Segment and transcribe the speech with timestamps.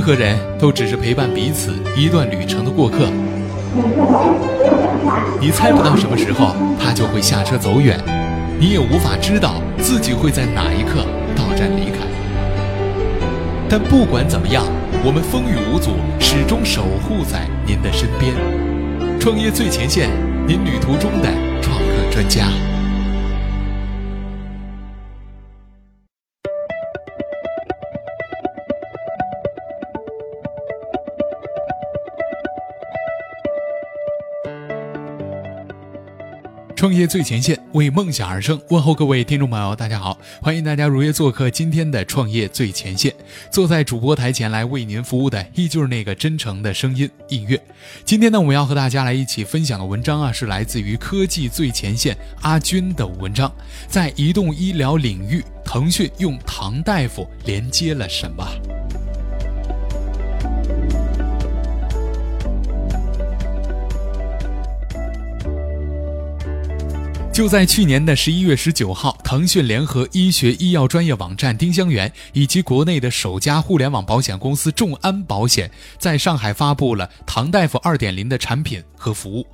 [0.00, 3.00] 任何人都只是陪伴彼此一段旅程的过客。
[5.38, 8.02] 你猜不到什么时候他就会下车走远，
[8.58, 11.04] 你也无法知道自己会在哪一刻
[11.36, 11.98] 到站离开。
[13.68, 14.64] 但不管怎么样，
[15.04, 18.32] 我们风雨无阻，始终守护在您的身边。
[19.20, 20.08] 创业最前线，
[20.46, 21.28] 您旅途中的
[21.60, 22.46] 创客专家。
[36.80, 38.58] 创业最前线，为梦想而生。
[38.70, 43.14] 问候各位听众朋友，大家好，欢迎大家如约做客今天的创业最前线。
[43.52, 47.62] 坐在主播台前来为您服务的，依旧是那个真诚的声音映月。
[48.02, 53.52] 今天呢，我们要和大家来一起分享的文章啊，是来自于科技最前线阿军的文章。
[53.86, 58.42] 在移动医疗领域，腾讯用唐大夫连接了什么？
[67.32, 79.46] 就在去年的十一月十九号，腾讯联合医学医药专业网站丁香园以及国内的首家互联网保险公司众安保险，在上海发布了唐大夫二点零的产品和服务。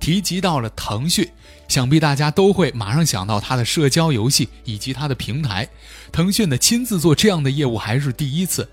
[0.00, 1.28] 提及到了腾讯，
[1.68, 5.68] 想必大家都会马上想到它的社交游戏以及它的平台。
[6.10, 8.68] 腾讯的亲自做这样的业务还是第一次。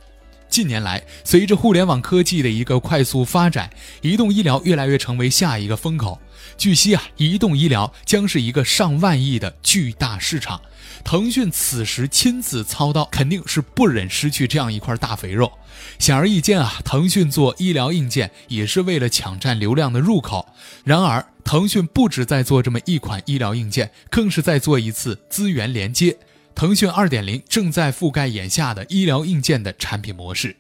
[0.49, 3.69] 近年来，随着互联网科技的一个快速发展，
[4.02, 6.17] 移动医疗越来越成为下一个风口。
[6.58, 10.59] 据悉啊，移动医疗将是一个上万亿的巨大市场。
[11.03, 15.52] 腾讯此时亲自操刀，肯定是不忍失去这样一块大肥肉。
[15.99, 20.47] 显而易见啊，腾讯做医疗硬件也是为了抢占流量的入口。
[20.83, 26.17] 然而，腾讯不止在做这么一款医疗硬件，更是在做一次资源连接。
[26.55, 30.55] 腾讯二点零正在覆盖眼下的医疗硬件的产品模式。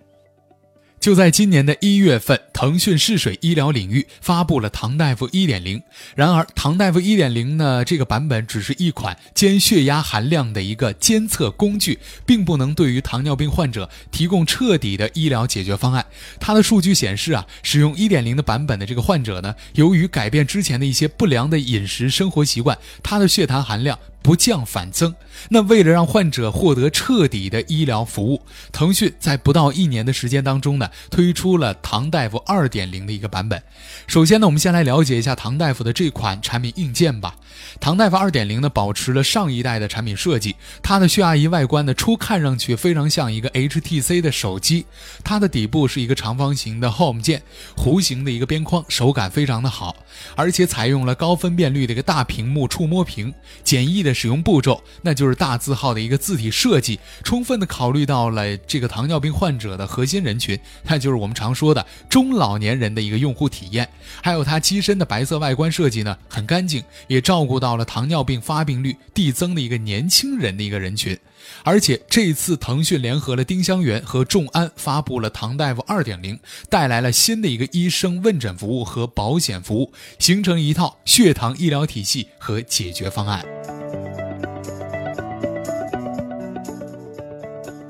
[0.99, 5.81] 就在今年的一月份，腾讯试水医疗领域发布了唐大夫一点零。
[6.15, 16.05] 然而，唐大夫一点零呢，这个版本只是一款监血压含量的一个监测工具，并不能对于糖尿病患者提供彻底的医疗解决方案。
[16.39, 23.97] 它的数据显示啊，使用一点零的版本的这个患者呢，由于改变之前的一些不良的饮食生活习惯，他的血糖含量。
[24.19, 25.15] 不降反增，
[25.47, 28.41] 那为了让患者获得彻底的医疗服务，
[28.73, 33.63] 腾讯在不到一年的时间当中呢，推出了唐大夫二点零的一个版本。
[34.05, 37.36] 首先呢，我们先来了解一下唐大夫的这款产品硬件吧。
[37.79, 44.85] 唐大夫二点零呢，保持了上一代的产品设计，它的血压仪外观呢，初看上去非常像一个 HTC 的手机。
[45.23, 47.41] 它的底部是一个长方形的 Home 键，
[47.77, 49.95] 弧形的一个边框，手感非常的好，
[50.35, 53.33] 而且采用了高分辨率的一个大屏幕触摸屏，
[53.63, 54.17] 简易的。
[54.17, 63.87] 使用步骤，那就是大字号的一个字体设计，充分的考虑到了这个糖尿病患者的核心人群，那就是我们常说的中老年人的一个用户体验。
[64.23, 71.15] 还有它机身的白色外观设计呢，很干净，也照照顾到了糖尿病发病率递增的一个年轻人的一个人群。
[71.63, 83.45] 而且这次腾讯联合了丁香园和众安，发布了唐大夫二点零，带来了新的一个医生问诊服务和保险服务，形成一套血糖医疗体系和解决方案。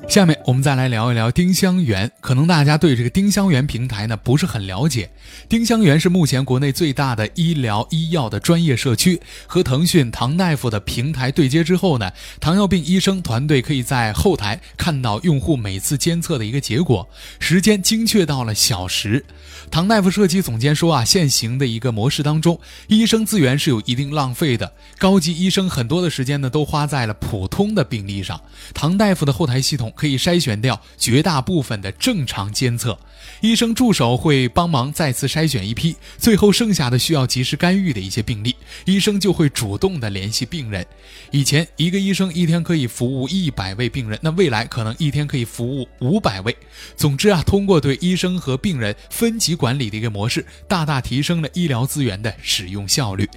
[0.07, 2.09] 下面我们再来聊一聊丁香园。
[2.21, 5.09] 可能大家对这个丁香园平台呢不是很了解。
[5.49, 9.21] 丁香园是目前国内最大的医疗医药的专业社区。
[9.45, 12.09] 和腾讯唐大夫的平台对接之后呢，
[12.39, 17.07] 糖尿病医生团队可以在后台看到用户每次监测的一个结果，
[17.39, 19.25] 时间精确到了小时。
[19.69, 22.57] 唐大夫设计总监说啊，现行的一个模式当中，
[22.87, 24.71] 医生资源是有一定浪费的。
[24.97, 28.39] 高级医生很多的时间呢都花在了普通的病例上。
[28.73, 29.93] 唐大夫的后台系统。
[29.97, 32.97] 可以筛选掉绝大部分的正常监测，
[33.41, 38.55] 医生助手会帮忙再次筛选一批，最后剩下的需要及时干预的一些病例，
[38.85, 40.85] 医生就会主动的联系病人。
[41.31, 46.55] 以前一个医生一天可以服务一百位病人，那未来可能一天可以服务五百位。
[46.95, 53.27] 总之啊，通过对医生和病人分级管理的一个模式，大大提升了医疗资源的使用效率。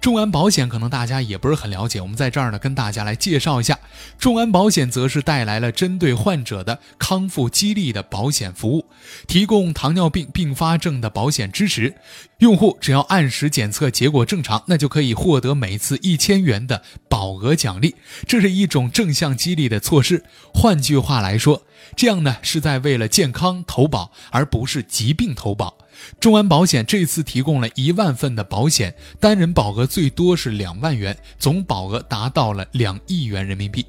[0.00, 3.78] 众安保险可能大家也不是很了解，我们在这儿呢跟大家来介绍一下。
[4.18, 8.86] 众安保险则是带来了针对患者的康复激励的保险服务，
[9.26, 11.94] 提供糖尿病并发症的保险支持。
[12.40, 17.94] 用户只要按时检测结果正常，那就可以获得每次一千元的保额奖励，
[18.26, 20.24] 这是一种正向激励的措施。
[20.54, 21.62] 换句话来说，
[21.94, 25.76] 这样呢是在为了健康投保，而不是疾病投保。
[26.18, 33.84] 众安保险这次提供了一万份的保险，单人保额最多是两万元，总保额达到了两亿元人民币。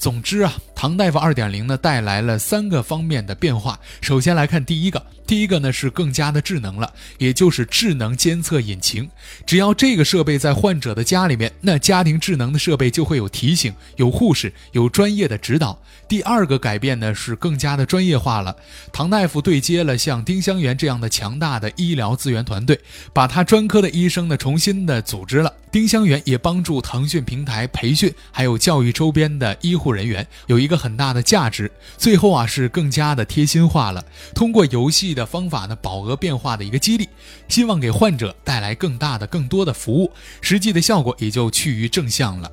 [0.00, 3.78] 总之啊，唐大夫二点零呢带来了三个方面的变化。
[4.00, 9.06] 首先来看第一个，第一个呢是更加的智能了，也就是智能监测引擎。
[9.44, 15.78] 只要这个设备在患者的家里面，那家庭智能的设备就会有提醒、有护士、有专业的指导。
[16.08, 18.56] 第二个改变呢是更加的专业化了，
[18.90, 22.80] 唐大夫对接了像丁香园这样的强大的医疗资源团队，
[23.12, 25.52] 把他专科的医生呢重新的组织了。
[25.72, 31.70] 丁香园也帮助腾讯平台培训还有教育周边的医护人员，有一个很大的价值。
[31.96, 37.08] 最后啊是更加的贴心化了，通过游戏的方法呢保额变化的一个激励，
[37.48, 42.50] 希望给患者带来更大的、更多的服务，实际的效果也就趋于正向了。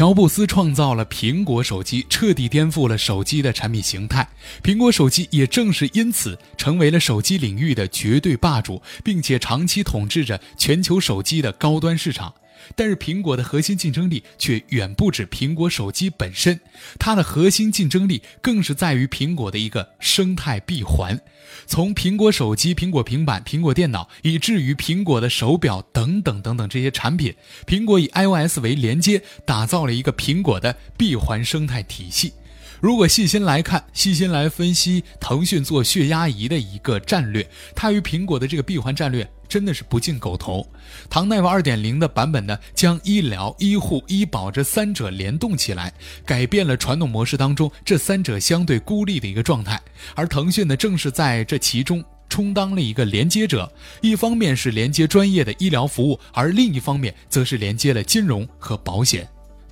[0.00, 4.26] 乔布斯创造了苹果手机，彻底颠覆了手机的产品形态。
[4.62, 12.32] 苹果手机也正是因此成为了手机领域的绝对霸主，并且长期统治着全球手机的高端市场。
[12.74, 16.60] 但是苹果的核心竞争力却远不止苹果手机本身，
[16.98, 21.20] 它的核心竞争力更是在于苹果的一个生态闭环。
[21.66, 27.34] 从苹果手机、苹果平板、苹果电脑，以至于苹果的手表等等等等这些产品，
[27.66, 32.32] 苹果以 iOS 为连接，打造了一个苹果的闭环生态体系。
[32.80, 39.28] 如果细心来看，细心来分析腾讯做血压仪的一个战略，它与苹果的这个闭环战略。
[39.50, 40.64] 真的是不进狗头。
[41.10, 45.92] 唐大夫二点零的版本呢，将医疗、医护、医保这三者联动起来，
[46.24, 49.82] 改变了传统模式当中这三者相对孤立的一个状态。
[50.14, 53.68] 而腾讯呢，正是在这其中充当了一个连接者，
[54.00, 59.28] 一方面是连接专业的医疗服务，而另一方面则是连接了金融和保险。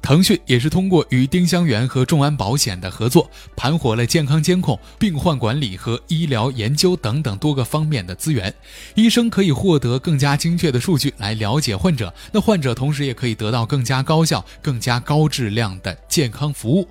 [0.08, 8.54] 腾讯也是通过与丁香园和众安保险的合作，盘活了健康监控、病患管理和医疗研究等等多个方面的资源。
[8.94, 16.88] 医生可以获得更加精确的数据来了解患者，那患者同时也可以得到更加高效、更加高质量的健康服务。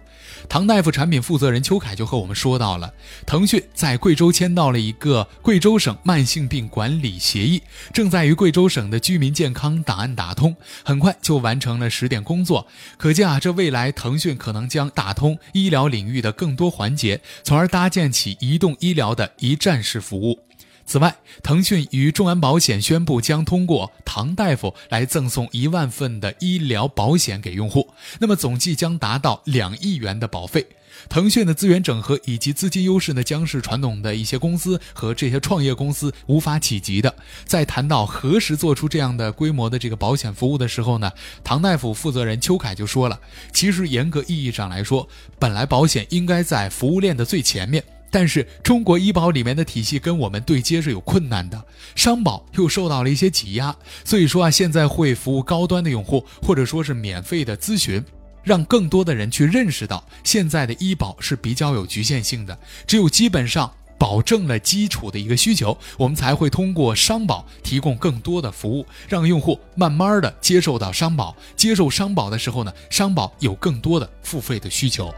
[0.50, 2.94] 唐大夫产品负责人邱凯就和我们说到了，
[3.26, 7.62] 腾讯在贵州签到了一个贵州省慢性病管理协议，
[7.94, 12.68] 正在与贵州省的居民健康档案打通，很快就完成了十点工作。
[12.98, 20.47] 可见啊，这未来腾讯可能将打通医疗领域的更多环节，从而搭建起移动医疗的一站式服务。
[20.88, 27.90] 此外，腾讯与众安保险宣布将通过唐大夫来赠送一万份的医疗保险给用户，
[28.20, 30.66] 那么总计将达到两亿元的保费。
[31.10, 37.14] 腾讯的资源整合以及资金优势呢，将是传统的一些公司和这些创业公司无法企及的。
[37.46, 41.12] 在谈到何时做出这样的规模的这个保险服务的时候呢，
[41.44, 43.20] 唐大夫负责人邱凯就说了，
[43.52, 45.08] 其实严格意义上来说，
[45.38, 47.84] 本来保险应该在服务链的最前面。
[48.10, 51.62] 但是中国医保里面的体系跟我们对接是有困难的，
[51.96, 53.76] 商保又受到了一些挤压，
[54.06, 58.04] 所以说啊，现在会服务高端的用户，或者说是免费的咨询，
[58.44, 75.14] 让更多的人去认识到现在的医保是比较有局限性的，只有基本上保证了基础的一个需求，我们才会通过商保提供更多的服务，让用户慢慢的接受到商保，接受商保的时候呢，商保有更多的付费的需求。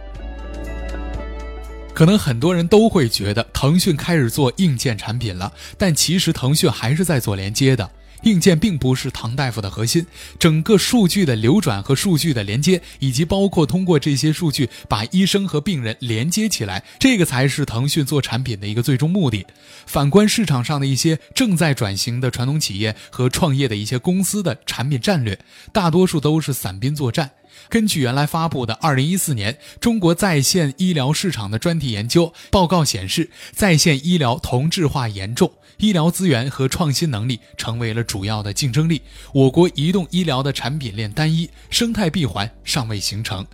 [1.93, 7.89] 可能很多人都会觉得腾讯开始做硬件产品了，但其实腾讯还是在做连接的。
[8.23, 10.05] 硬件并不是唐大夫的核心，
[10.37, 19.45] 整个数据的流转和数据的连接，以及包括通过这些数据把医生和病人连接起来，这个才是腾讯做产品的一个最终目的。
[19.85, 25.39] 反观市场上的一些正在转型的传统企业和创业的一些公司的产品战略，
[25.71, 27.31] 大多数都是散兵作战。
[27.67, 39.01] 根据原来发布的二零一四年中国在线医疗市场的专题研究报告显示，在线医疗同质化严重，医疗资源和创新能力成为了主要的竞争力。
[39.33, 43.45] 我国移动医疗的产品链单一，生态闭环尚未形成。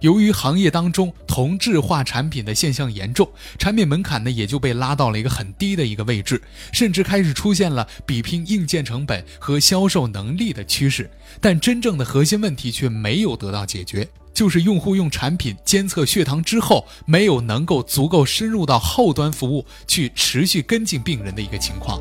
[0.00, 6.40] 由于行业当中同质化产品的现象严重，产品门槛呢也就被拉到了一个很低的一个位置，
[6.72, 11.10] 甚至开始出现了比拼硬件成本和销售能力的趋势。
[11.40, 22.00] 但真正的核心问题却没有得到解决，就是用户用产品监测血糖之后，没有能够足够深入到后端服务去持续跟进病人的一个情况。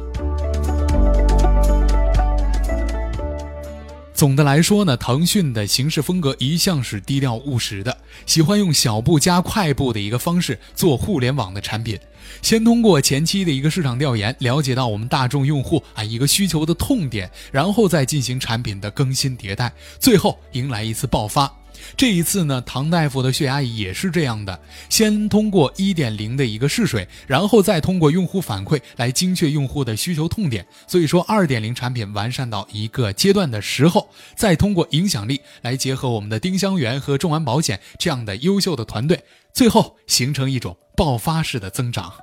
[4.19, 11.97] 总的来说呢，腾讯的行事风格一向是低调务实的，喜欢用小步加快步的一个方式做互联网的产品。
[12.41, 19.71] 先通过前期的一个市场调研，了解到我们大众用户啊一个需求的痛点，然后再进行产品的更新迭代，
[20.01, 21.58] 最后迎来一次爆发。
[21.97, 24.59] 这一次呢，唐大夫的血压仪也是这样的，
[24.89, 30.65] 先通过一点零的一个试水，然后再通过用户反馈来精确用户的需求痛点。
[30.87, 42.13] 所以说，二点零产品完善到一个阶段的时候，再通过影响力来结合我们的丁香园和众安保险这样的优秀的团队，最后形成一种爆发式的增长。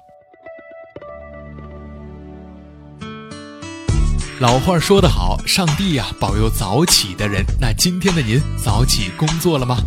[4.39, 7.43] 老话说得好，上帝呀保佑早起的人。
[7.59, 9.79] 那今天的您早起工作了吗？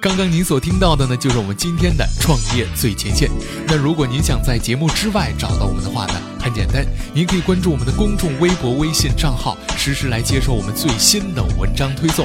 [0.00, 3.28] 刚刚您所听到的呢，就是我们今天的创业最前线。
[3.66, 12.24] 那如果您想在节目之外找到我们的话呢，很简单，您可以关注我们的公众微博、微信账号，实时来接收我们最新的文章推送。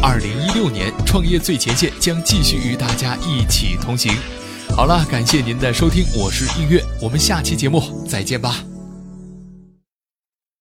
[0.00, 4.14] 二零一六年，创业最前线将继续与大家一起同行。
[4.76, 8.54] 好了，感谢您的收听，我是映月，我们下期节目再见吧。